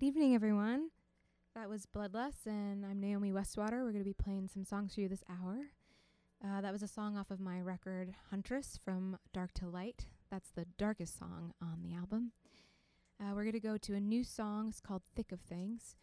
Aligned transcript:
Good 0.00 0.06
evening, 0.06 0.34
everyone. 0.34 0.88
That 1.54 1.68
was 1.68 1.84
Bloodlust, 1.84 2.46
and 2.46 2.86
I'm 2.86 3.00
Naomi 3.00 3.32
Westwater. 3.32 3.84
We're 3.84 3.92
going 3.92 3.98
to 3.98 4.04
be 4.04 4.14
playing 4.14 4.48
some 4.48 4.64
songs 4.64 4.94
for 4.94 5.02
you 5.02 5.10
this 5.10 5.24
hour. 5.28 5.58
Uh, 6.42 6.62
that 6.62 6.72
was 6.72 6.82
a 6.82 6.88
song 6.88 7.18
off 7.18 7.30
of 7.30 7.38
my 7.38 7.60
record 7.60 8.14
Huntress 8.30 8.80
from 8.82 9.18
Dark 9.34 9.52
to 9.56 9.68
Light. 9.68 10.06
That's 10.30 10.52
the 10.52 10.64
darkest 10.78 11.18
song 11.18 11.52
on 11.60 11.82
the 11.82 11.94
album. 11.94 12.32
Uh, 13.20 13.34
we're 13.34 13.42
going 13.42 13.52
to 13.52 13.60
go 13.60 13.76
to 13.76 13.94
a 13.94 14.00
new 14.00 14.24
song. 14.24 14.68
It's 14.70 14.80
called 14.80 15.02
Thick 15.14 15.32
of 15.32 15.40
Things. 15.40 15.96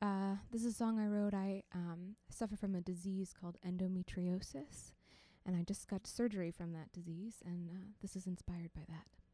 Uh, 0.00 0.36
this 0.50 0.64
is 0.64 0.72
a 0.72 0.78
song 0.78 0.98
I 0.98 1.06
wrote. 1.06 1.34
I 1.34 1.62
um, 1.74 2.16
suffer 2.30 2.56
from 2.56 2.74
a 2.74 2.80
disease 2.80 3.34
called 3.38 3.58
endometriosis, 3.68 4.92
and 5.44 5.54
I 5.54 5.62
just 5.62 5.88
got 5.88 6.06
surgery 6.06 6.50
from 6.50 6.72
that 6.72 6.90
disease, 6.90 7.42
and 7.44 7.68
uh, 7.68 7.84
this 8.00 8.16
is 8.16 8.26
inspired 8.26 8.70
by 8.74 8.84
that. 8.88 9.25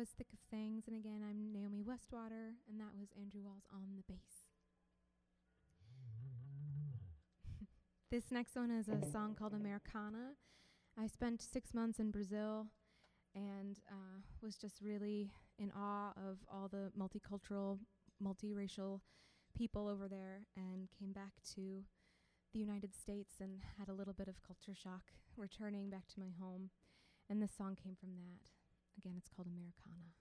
Was 0.00 0.08
Thick 0.16 0.32
of 0.32 0.38
Things. 0.50 0.84
And 0.86 0.96
again, 0.96 1.20
I'm 1.22 1.52
Naomi 1.52 1.82
Westwater, 1.82 2.56
and 2.66 2.80
that 2.80 2.96
was 2.98 3.10
Andrew 3.20 3.42
Walls 3.44 3.64
on 3.70 3.82
the 3.98 4.02
bass. 4.08 4.48
this 8.10 8.30
next 8.30 8.56
one 8.56 8.70
is 8.70 8.88
a 8.88 9.04
song 9.12 9.34
called 9.38 9.52
Americana. 9.52 10.36
I 10.98 11.06
spent 11.06 11.42
six 11.42 11.74
months 11.74 11.98
in 11.98 12.10
Brazil 12.10 12.68
and 13.34 13.78
uh, 13.90 14.22
was 14.42 14.56
just 14.56 14.80
really 14.80 15.32
in 15.58 15.70
awe 15.76 16.12
of 16.16 16.38
all 16.50 16.68
the 16.68 16.90
multicultural, 16.98 17.78
multiracial 18.24 19.00
people 19.54 19.86
over 19.86 20.08
there, 20.08 20.46
and 20.56 20.88
came 20.98 21.12
back 21.12 21.34
to 21.56 21.84
the 22.54 22.58
United 22.58 22.94
States 22.94 23.34
and 23.38 23.60
had 23.78 23.90
a 23.90 23.94
little 23.94 24.14
bit 24.14 24.28
of 24.28 24.42
culture 24.42 24.74
shock 24.74 25.12
returning 25.36 25.90
back 25.90 26.08
to 26.08 26.20
my 26.20 26.30
home. 26.40 26.70
And 27.28 27.42
this 27.42 27.52
song 27.54 27.76
came 27.76 27.96
from 28.00 28.14
that. 28.14 28.59
Again, 29.02 29.14
it's 29.16 29.30
called 29.34 29.48
Americana. 29.48 30.12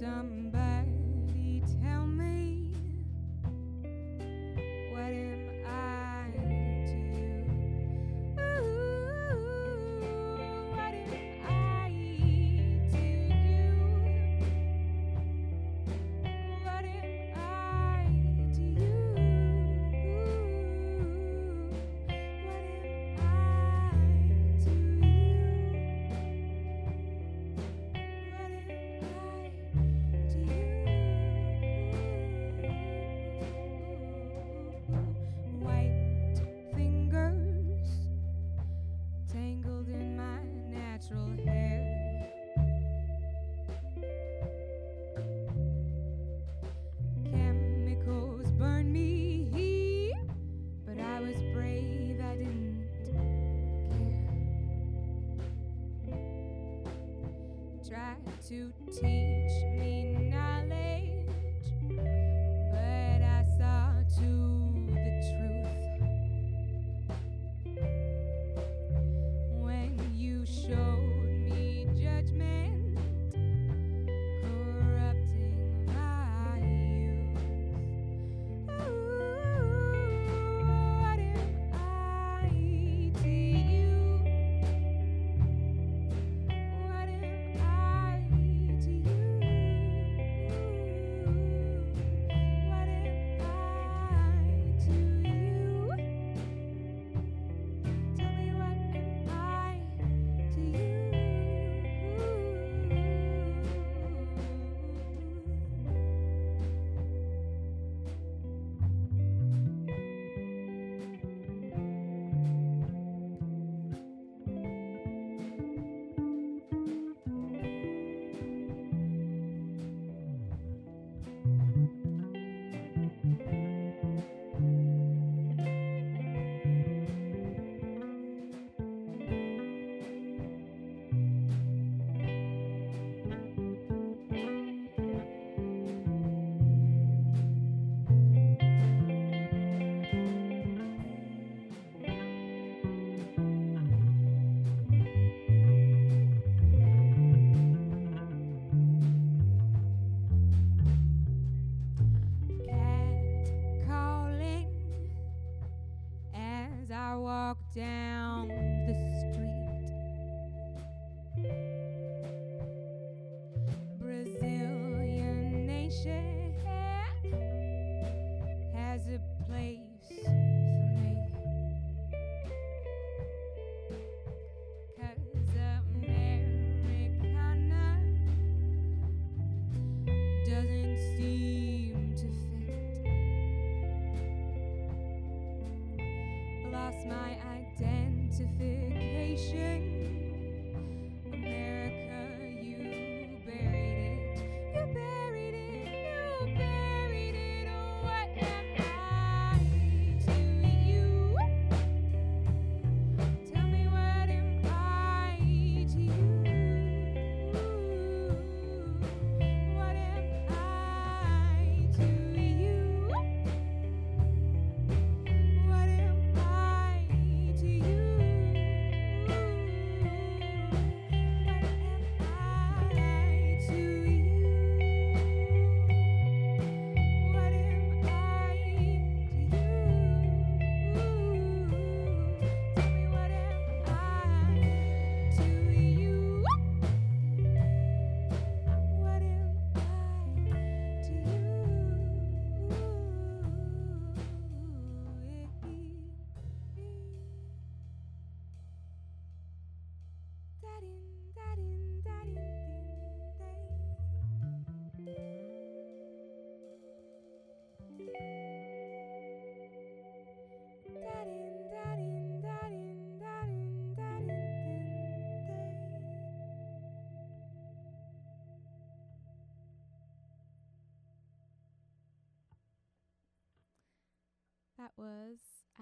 some 0.00 0.29
to 58.92 59.19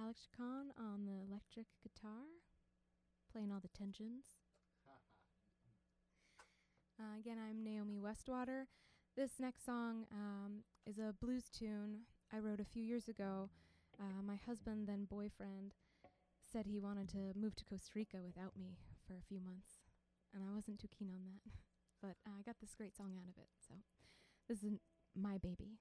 Alex 0.08 0.24
Chacon 0.24 0.72
on 0.80 1.04
the 1.04 1.20
electric 1.20 1.66
guitar, 1.84 2.24
playing 3.30 3.52
all 3.52 3.60
the 3.60 3.68
tensions. 3.76 4.24
Uh, 6.98 7.16
again, 7.20 7.36
I'm 7.38 7.62
Naomi 7.62 8.00
Westwater. 8.00 8.64
This 9.14 9.38
next 9.38 9.64
song 9.64 10.06
um, 10.10 10.64
is 10.84 10.98
a 10.98 11.14
blues 11.20 11.44
tune 11.48 12.08
I 12.32 12.38
wrote 12.38 12.58
a 12.58 12.64
few 12.64 12.82
years 12.82 13.06
ago. 13.06 13.50
Uh, 14.00 14.22
my 14.24 14.34
husband, 14.34 14.88
then 14.88 15.04
boyfriend, 15.04 15.74
said 16.42 16.66
he 16.66 16.80
wanted 16.80 17.08
to 17.10 17.38
move 17.38 17.54
to 17.56 17.64
Costa 17.64 17.92
Rica 17.94 18.16
without 18.24 18.56
me 18.58 18.78
for 19.06 19.12
a 19.12 19.28
few 19.28 19.38
months, 19.40 19.78
and 20.34 20.42
I 20.42 20.52
wasn't 20.52 20.80
too 20.80 20.88
keen 20.88 21.12
on 21.14 21.20
that. 21.22 21.52
but 22.02 22.16
uh, 22.26 22.34
I 22.40 22.42
got 22.42 22.56
this 22.60 22.74
great 22.74 22.96
song 22.96 23.12
out 23.14 23.28
of 23.28 23.36
it, 23.36 23.50
so 23.60 23.74
this 24.48 24.64
is 24.64 24.80
my 25.14 25.36
baby. 25.38 25.78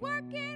working. 0.00 0.49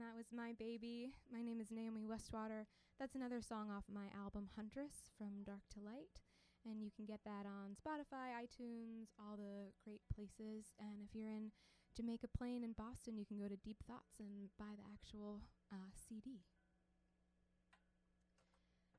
Again, 0.00 0.08
that 0.08 0.16
was 0.16 0.32
My 0.32 0.56
Baby. 0.56 1.12
My 1.28 1.42
name 1.42 1.60
is 1.60 1.68
Naomi 1.70 2.08
Westwater. 2.08 2.64
That's 2.98 3.14
another 3.14 3.42
song 3.42 3.68
off 3.68 3.84
my 3.92 4.08
album 4.16 4.48
Huntress 4.56 5.12
from 5.18 5.44
Dark 5.44 5.60
to 5.76 5.80
Light. 5.84 6.24
And 6.64 6.80
you 6.80 6.88
can 6.88 7.04
get 7.04 7.20
that 7.28 7.44
on 7.44 7.76
Spotify, 7.76 8.32
iTunes, 8.32 9.12
all 9.20 9.36
the 9.36 9.76
great 9.84 10.00
places. 10.08 10.72
And 10.80 11.04
if 11.04 11.12
you're 11.12 11.28
in 11.28 11.52
Jamaica 11.94 12.28
Plain 12.32 12.64
in 12.64 12.72
Boston, 12.72 13.18
you 13.18 13.26
can 13.26 13.36
go 13.36 13.44
to 13.44 13.60
Deep 13.60 13.76
Thoughts 13.84 14.16
and 14.20 14.48
buy 14.58 14.72
the 14.72 14.88
actual 14.88 15.42
uh, 15.70 15.92
CD. 15.92 16.40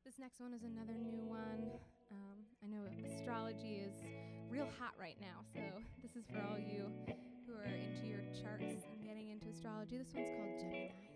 This 0.05 0.19
next 0.19 0.39
one 0.39 0.53
is 0.53 0.61
another 0.61 0.93
new 0.93 1.25
one. 1.25 1.81
Um, 2.11 2.45
I 2.61 2.67
know 2.67 2.85
astrology 3.09 3.81
is 3.81 3.97
real 4.49 4.69
hot 4.77 4.93
right 4.99 5.17
now, 5.19 5.41
so 5.49 5.61
this 6.03 6.15
is 6.15 6.29
for 6.29 6.45
all 6.45 6.59
you 6.59 6.91
who 7.51 7.59
are 7.59 7.75
into 7.75 8.07
your 8.07 8.23
charts 8.31 8.63
and 8.63 9.03
getting 9.03 9.29
into 9.29 9.49
astrology. 9.49 9.97
This 9.97 10.07
one's 10.15 10.29
called 10.37 10.59
Gemini. 10.59 11.10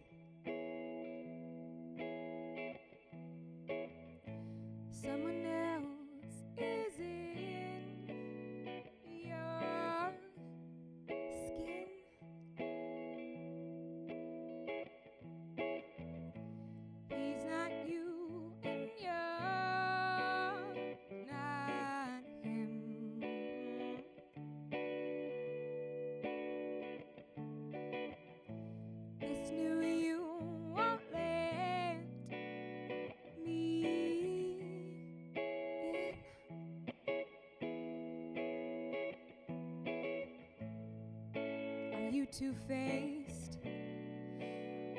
Two 42.26 42.54
faced? 42.68 43.60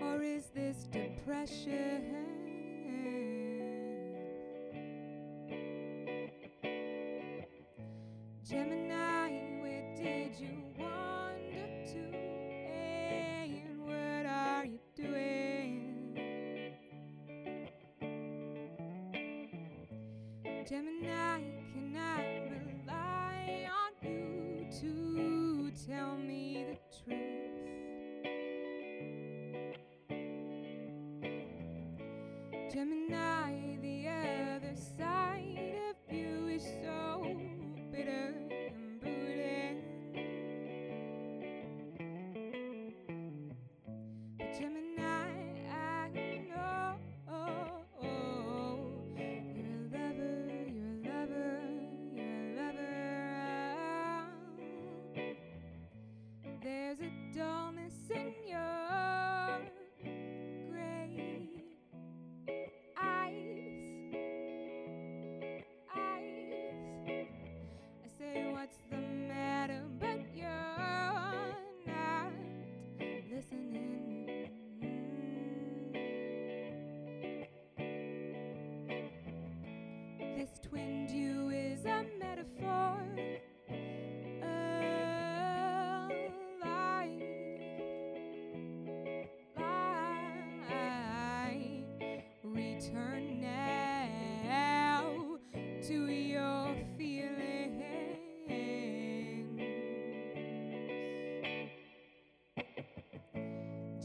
Or 0.00 0.22
is 0.22 0.46
this 0.54 0.84
depression? 0.92 2.25
Gemini, 32.72 33.75
Twinned 80.76 81.10
you 81.10 81.48
is 81.48 81.86
a 81.86 82.04
metaphor. 82.18 83.00
A 84.42 84.44
lie, 86.60 87.22
lie. 89.56 91.84
Return 92.44 93.40
now 93.40 95.38
to 95.86 96.12
your 96.12 96.74
feelings. 96.98 97.82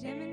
Gemini, 0.01 0.30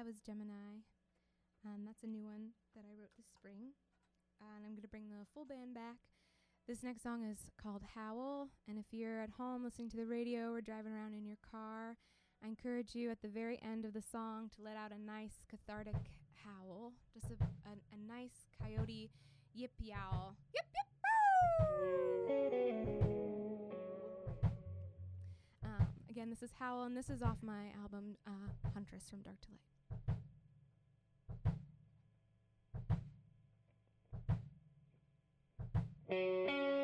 That 0.00 0.06
was 0.06 0.24
Gemini. 0.24 0.80
and 1.62 1.86
that's 1.86 2.02
a 2.02 2.06
new 2.06 2.24
one 2.24 2.56
that 2.74 2.88
I 2.88 2.96
wrote 2.98 3.12
this 3.18 3.26
spring. 3.36 3.76
and 4.40 4.64
I'm 4.64 4.72
going 4.72 4.80
to 4.80 4.88
bring 4.88 5.10
the 5.10 5.28
full 5.34 5.44
band 5.44 5.74
back. 5.74 6.00
This 6.66 6.82
next 6.82 7.02
song 7.02 7.22
is 7.22 7.50
called 7.62 7.82
Howl. 7.94 8.48
And 8.66 8.78
if 8.78 8.86
you're 8.92 9.20
at 9.20 9.36
home 9.36 9.62
listening 9.62 9.90
to 9.90 9.98
the 9.98 10.06
radio 10.06 10.54
or 10.54 10.62
driving 10.62 10.92
around 10.92 11.12
in 11.12 11.26
your 11.26 11.36
car, 11.44 11.98
I 12.42 12.48
encourage 12.48 12.94
you 12.94 13.10
at 13.10 13.20
the 13.20 13.28
very 13.28 13.60
end 13.62 13.84
of 13.84 13.92
the 13.92 14.00
song 14.00 14.48
to 14.56 14.62
let 14.64 14.74
out 14.74 14.90
a 14.90 14.98
nice 14.98 15.44
cathartic 15.50 16.00
howl. 16.32 16.94
Just 17.12 17.26
a, 17.26 17.34
a, 17.68 17.76
a 17.92 17.98
nice 18.08 18.48
coyote 18.56 19.10
yip 19.52 19.72
yowl. 19.78 20.34
Yip 20.54 20.64
yip 20.72 20.88
um, 25.62 25.86
Again, 26.08 26.30
this 26.30 26.42
is 26.42 26.52
Howl, 26.58 26.84
and 26.84 26.96
this 26.96 27.10
is 27.10 27.20
off 27.20 27.36
my 27.42 27.68
album 27.82 28.16
uh, 28.26 28.70
Huntress 28.72 29.10
from 29.10 29.20
Dark 29.20 29.38
to 29.42 29.48
Light. 29.50 29.79
Música 36.10 36.79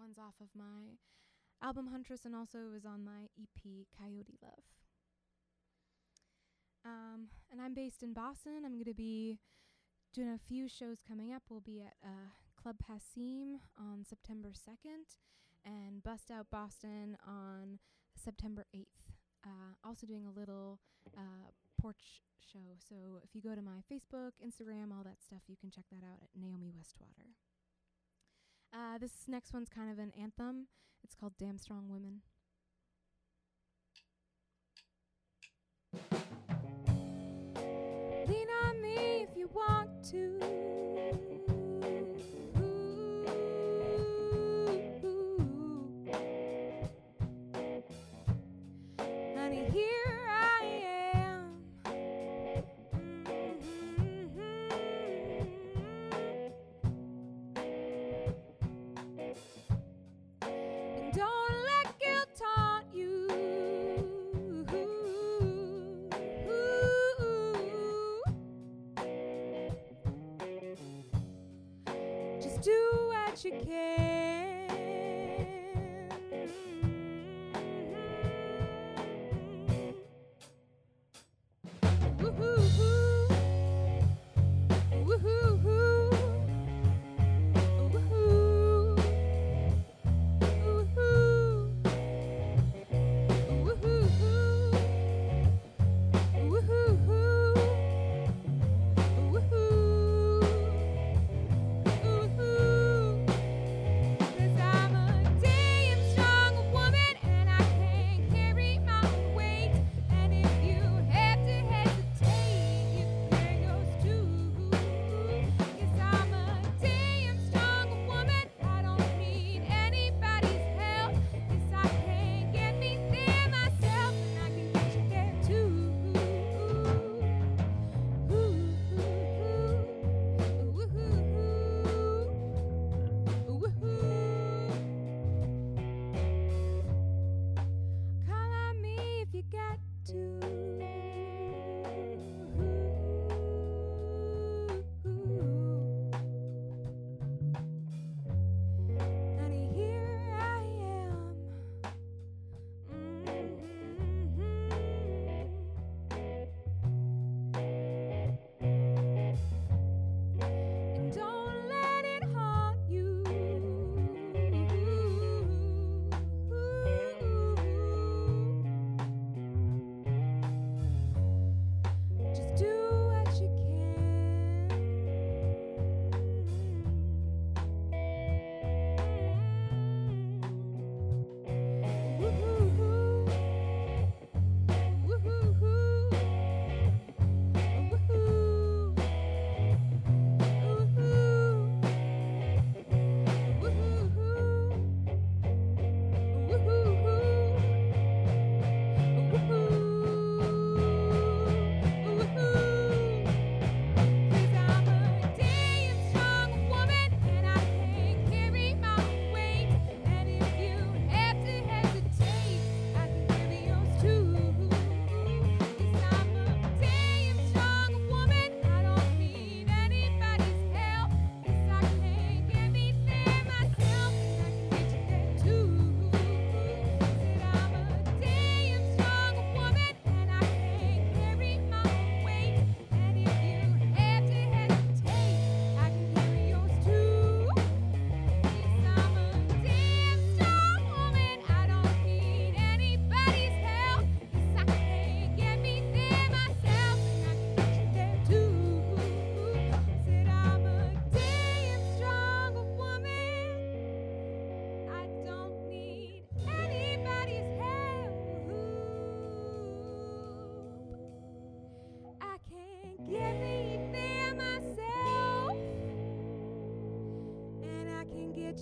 one's 0.00 0.18
off 0.18 0.34
of 0.40 0.48
my 0.56 0.96
album 1.62 1.88
Huntress 1.92 2.24
and 2.24 2.34
also 2.34 2.72
is 2.74 2.86
on 2.86 3.04
my 3.04 3.28
EP 3.38 3.86
Coyote 3.98 4.38
Love. 4.42 4.64
Um, 6.86 7.28
and 7.52 7.60
I'm 7.60 7.74
based 7.74 8.02
in 8.02 8.14
Boston. 8.14 8.62
I'm 8.64 8.72
going 8.72 8.84
to 8.84 8.94
be 8.94 9.38
doing 10.14 10.30
a 10.30 10.38
few 10.38 10.68
shows 10.68 10.98
coming 11.06 11.34
up. 11.34 11.42
We'll 11.50 11.60
be 11.60 11.82
at 11.82 11.94
uh, 12.02 12.32
Club 12.60 12.76
Passim 12.80 13.60
on 13.78 14.06
September 14.08 14.48
2nd 14.48 15.16
and 15.66 16.02
Bust 16.02 16.30
Out 16.30 16.46
Boston 16.50 17.18
on 17.26 17.78
September 18.16 18.64
8th. 18.74 19.12
Uh, 19.44 19.76
also 19.84 20.06
doing 20.06 20.24
a 20.26 20.38
little 20.38 20.80
uh, 21.14 21.52
porch 21.80 22.22
show. 22.40 22.76
So 22.88 23.20
if 23.22 23.34
you 23.34 23.42
go 23.42 23.54
to 23.54 23.62
my 23.62 23.84
Facebook, 23.92 24.32
Instagram, 24.40 24.96
all 24.96 25.04
that 25.04 25.22
stuff, 25.22 25.40
you 25.46 25.56
can 25.60 25.70
check 25.70 25.84
that 25.90 26.04
out 26.04 26.20
at 26.22 26.30
Naomi 26.34 26.72
Westwater. 26.72 27.36
Uh, 28.72 28.98
this 28.98 29.12
next 29.26 29.52
one's 29.52 29.68
kind 29.68 29.90
of 29.90 29.98
an 29.98 30.12
anthem. 30.20 30.66
It's 31.02 31.14
called 31.14 31.32
Damn 31.38 31.58
Strong 31.58 31.88
Women. 31.88 32.20
Lean 38.28 38.46
on 38.64 38.82
me 38.82 39.26
if 39.28 39.36
you 39.36 39.50
want 39.52 40.04
to. 40.10 40.39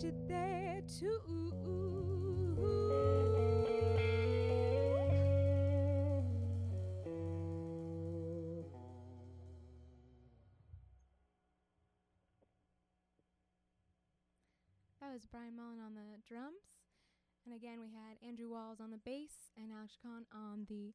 You 0.01 0.13
there 0.29 0.81
too. 1.01 1.19
That 15.01 15.13
was 15.13 15.27
Brian 15.33 15.57
Mullen 15.57 15.81
on 15.85 15.95
the 15.95 16.01
drums. 16.29 16.55
And 17.45 17.53
again, 17.57 17.81
we 17.81 17.89
had 17.89 18.25
Andrew 18.25 18.51
Walls 18.51 18.79
on 18.81 18.93
the 18.93 18.99
bass 19.05 19.51
and 19.57 19.73
Alex 19.77 19.97
Khan 20.01 20.27
on 20.33 20.67
the 20.69 20.93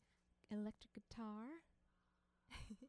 electric 0.50 0.94
guitar. 0.94 1.48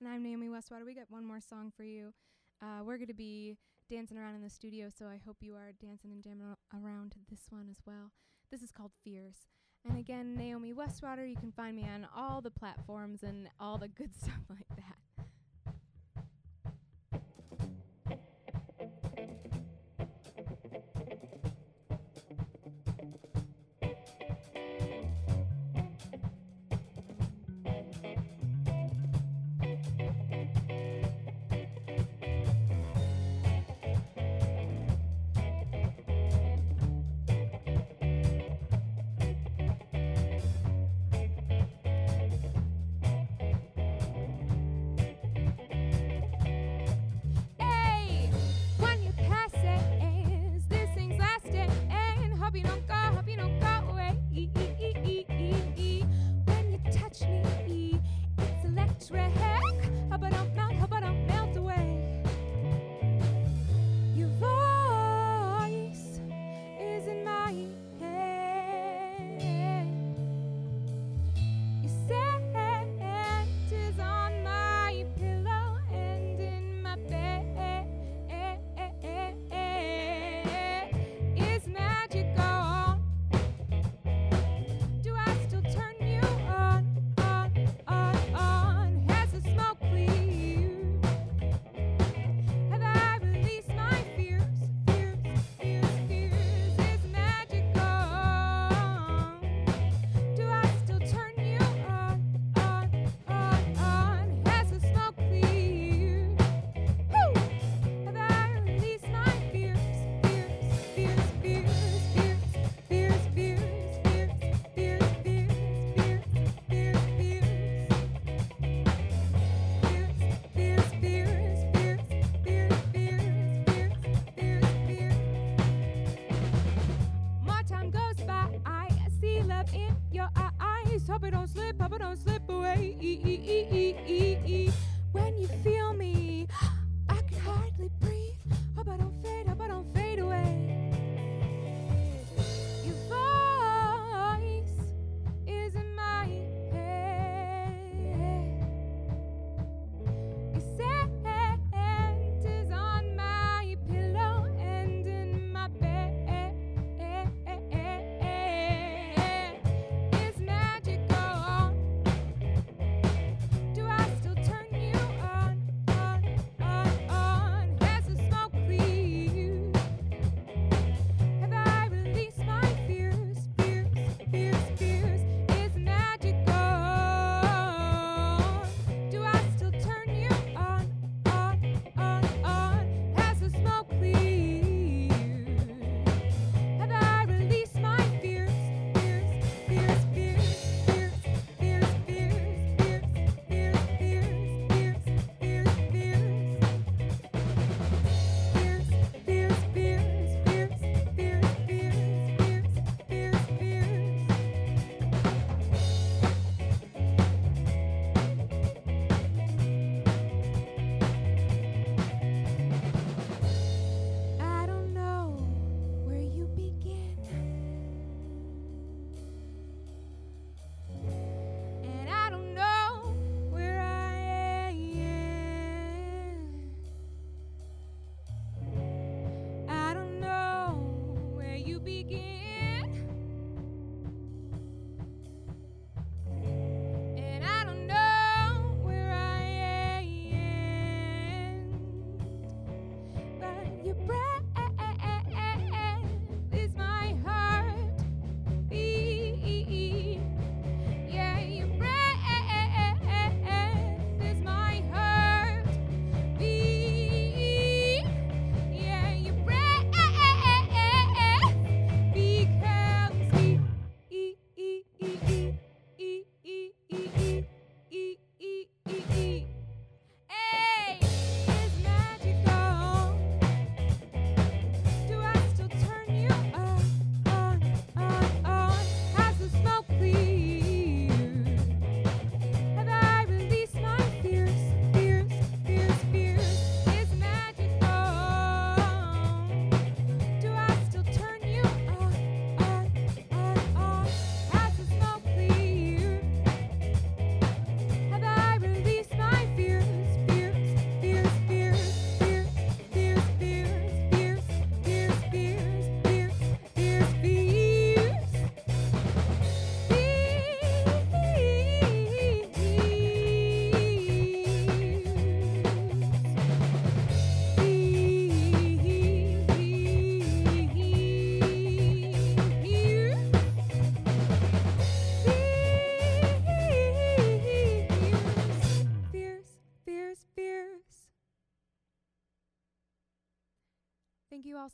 and 0.00 0.08
I'm 0.08 0.22
Naomi 0.22 0.46
Westwater. 0.46 0.86
We 0.86 0.94
got 0.94 1.10
one 1.10 1.24
more 1.24 1.40
song 1.40 1.72
for 1.76 1.82
you. 1.82 2.14
Uh, 2.62 2.84
we're 2.84 2.98
going 2.98 3.08
to 3.08 3.14
be 3.14 3.56
dancing 3.88 4.18
around 4.18 4.34
in 4.34 4.42
the 4.42 4.50
studio, 4.50 4.88
so 4.96 5.06
I 5.06 5.20
hope 5.24 5.36
you 5.40 5.54
are 5.54 5.72
dancing 5.80 6.12
and 6.12 6.22
jamming 6.22 6.56
around 6.74 7.14
this 7.30 7.46
one 7.50 7.68
as 7.70 7.78
well. 7.86 8.12
This 8.50 8.62
is 8.62 8.72
called 8.72 8.92
Fears. 9.04 9.46
And 9.88 9.98
again, 9.98 10.34
Naomi 10.34 10.72
Westwater. 10.72 11.28
You 11.28 11.36
can 11.36 11.52
find 11.52 11.76
me 11.76 11.82
on 11.82 12.06
all 12.14 12.40
the 12.40 12.50
platforms 12.50 13.22
and 13.22 13.48
all 13.60 13.78
the 13.78 13.88
good 13.88 14.14
stuff 14.20 14.40
like 14.48 14.68
that. 14.76 14.96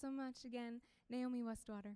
So 0.03 0.11
much 0.11 0.45
again, 0.45 0.81
Naomi 1.09 1.43
Westwater. 1.43 1.95